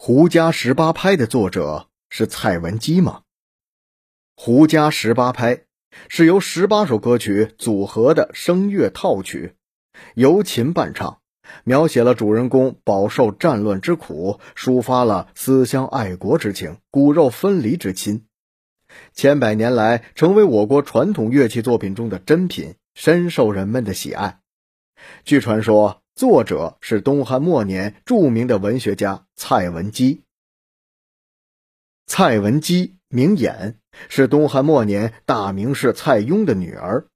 [0.00, 3.22] 胡家十八拍的作者是蔡文姬吗？
[4.36, 5.64] 胡家十八拍
[6.08, 9.56] 是由十八首歌曲组合的声乐套曲，
[10.14, 11.18] 由琴伴唱，
[11.64, 18.24] 描写了主人公饱受战乱之苦，抒发了思乡爱国之情，骨肉分离之亲。
[19.12, 24.38] 千百年来，成为我国传统乐器作品中的珍品，深受人们的喜爱。
[25.24, 26.00] 据传说。
[26.18, 30.22] 作者是东汉末年著名的文学家蔡文姬。
[32.06, 33.76] 蔡文姬名衍，
[34.08, 37.06] 是东汉末年大名士蔡邕的女儿。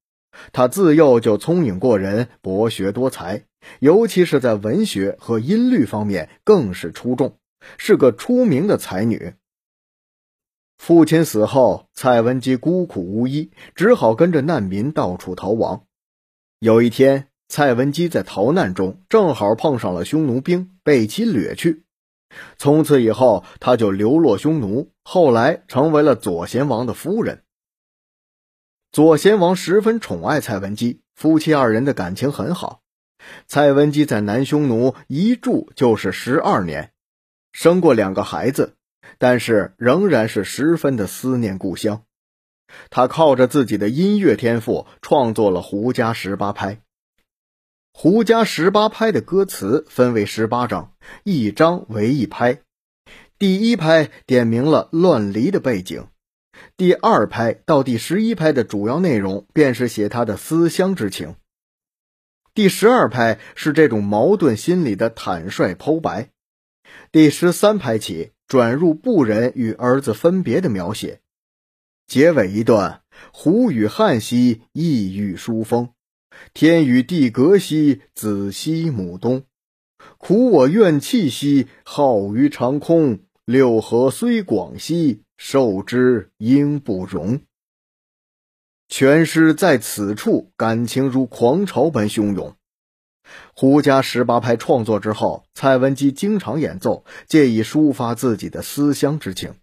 [0.53, 3.45] 她自幼就聪颖过人，博学多才，
[3.81, 7.37] 尤其是在文学和音律方面更是出众，
[7.79, 9.35] 是个出名的才女。
[10.79, 15.87] 父亲死后，蔡文姬孤苦无依，只好跟着难民到处逃亡。
[16.61, 17.27] 有一天。
[17.53, 21.85] 蔡文姬在逃难中正好碰上了匈奴兵，被其掠去。
[22.57, 27.43] 从此以后，他就流落匈奴，后来成为了左贤王的夫人。
[28.91, 32.81] 左贤王十分宠爱蔡文姬，夫妻二人的感情很好。
[33.47, 36.93] 蔡文姬在南匈奴一住就是十二年，
[37.53, 38.77] 生过两个孩子，
[39.19, 42.03] 但是仍然是十分的思念故乡。
[42.89, 46.77] 他靠着自己的音乐天赋，创作了《胡笳十八拍》。
[47.95, 50.93] 胡笳十八拍的歌词分为十八章，
[51.25, 52.59] 一章为一拍。
[53.39, 56.07] 第一拍点明了乱离的背景，
[56.77, 61.37] 第二拍到第十一拍的主要内容便是写他的思乡之情。
[62.55, 66.31] 第十二拍是这种矛盾心理的坦率剖白，
[67.13, 71.21] 第十三拍起转入布人与儿子分别的描写，
[72.07, 75.91] 结尾一段胡与汉兮，意欲疏风。
[76.55, 79.45] 天与地隔兮，子兮母东。
[80.19, 83.21] 苦我怨气兮，浩于长空。
[83.45, 87.41] 六合虽广兮，受之应不容。
[88.89, 92.55] 全诗在此处，感情如狂潮般汹涌。
[93.53, 99.55] 胡笳十八拍创作之后，蔡文姬经常演奏，借以抒发自己的思乡之情。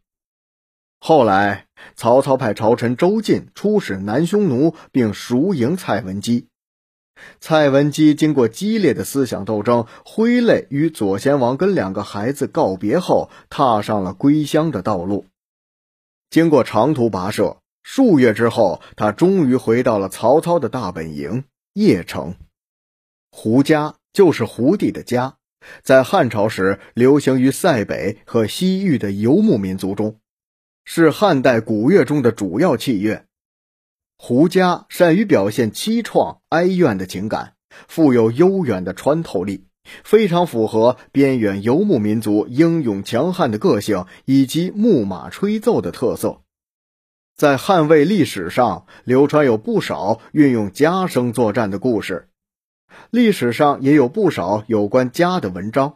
[1.00, 6.49] 后来，曹操派朝臣周进出使南匈奴，并赎迎蔡文姬。
[7.40, 15.26] 蔡文姬经过激烈的思想斗争，挥泪与左贤王跟两个孩子告别后，踏上了归乡的道路。
[16.30, 21.44] 经过长途跋涉，数月之后，他终于回到了曹操的大本营
[21.74, 22.36] 邺城。
[23.32, 25.36] 胡家就是胡地的家，
[25.82, 30.18] 在汉朝时流行于塞北和西域的游牧民族中，
[30.86, 33.26] 是汉代古乐中的主要器乐。
[34.22, 37.54] 胡笳善于表现凄怆哀怨的情感，
[37.88, 39.64] 富有悠远的穿透力，
[40.04, 46.42] 非常符合边远游牧民族英勇强悍的个性以及牧马吹奏的特色。
[47.38, 52.28] 在汉魏历史上，流传有不少运用家声作战的故事，
[53.12, 55.96] 历史上也有不少有关家的文章。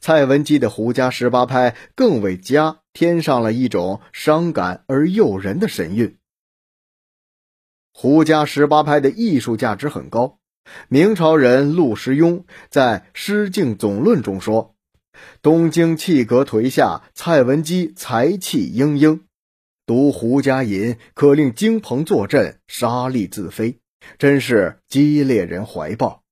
[0.00, 6.16] 蔡文姬的《胡笳十八拍》更为家添上了一种伤感而诱人的神韵。
[7.96, 10.38] 胡家十八拍的艺术价值很高。
[10.88, 14.74] 明朝人陆时雍在《诗境总论》中说
[15.42, 19.22] ：“东京气阁颓下，蔡文姬才气英英。
[19.86, 23.78] 读胡笳吟，可令惊鹏坐镇，杀力自飞，
[24.18, 26.22] 真是激烈人怀抱。”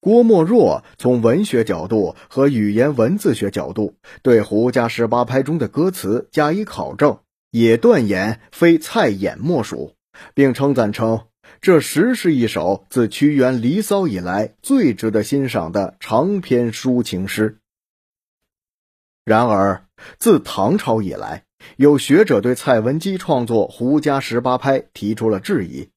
[0.00, 7.20] 郭沫若从文学角度和语言文字学角度对胡家十八拍中的歌词加以考证，
[7.50, 9.94] 也断言非蔡衍莫属。
[10.34, 11.26] 并称赞称，
[11.60, 17.58] 这实是一首自屈原《离骚》以来最值得欣赏的长篇抒情诗。
[19.24, 19.86] 然而，
[20.18, 21.44] 自唐朝以来，
[21.76, 25.90] 有学者对蔡文姬创作《胡笳十八拍》提出了质疑，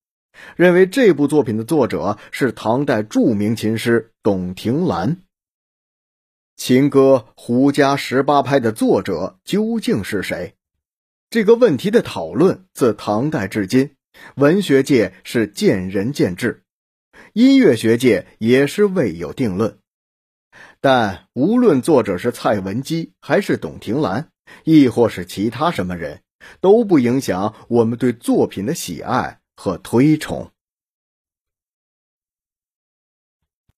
[0.56, 5.18] 认为这部作品的作者是唐代著名琴师董庭兰。
[6.58, 10.56] 情歌《胡笳十八拍》的作者究竟是谁？
[11.30, 13.96] 这个问题的讨论自唐代至今。
[14.36, 16.64] 文学界是见仁见智，
[17.34, 19.78] 音乐学界也是未有定论。
[20.80, 24.30] 但无论作者是蔡文姬，还是董庭兰，
[24.64, 26.22] 亦或是其他什么人，
[26.60, 30.52] 都不影响我们对作品的喜爱和推崇。